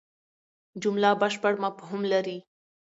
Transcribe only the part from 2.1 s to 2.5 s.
لري.